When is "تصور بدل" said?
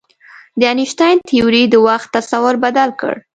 2.17-2.89